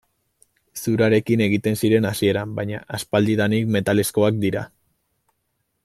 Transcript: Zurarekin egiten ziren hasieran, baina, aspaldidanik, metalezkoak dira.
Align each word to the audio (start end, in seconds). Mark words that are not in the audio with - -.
Zurarekin 0.83 1.43
egiten 1.47 1.77
ziren 1.83 2.09
hasieran, 2.11 2.55
baina, 2.61 2.81
aspaldidanik, 2.99 3.71
metalezkoak 3.77 4.41
dira. 4.47 4.65